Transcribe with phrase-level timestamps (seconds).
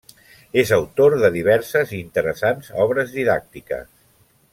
[0.61, 3.93] És autor de diverses i interessants obres didàctiques.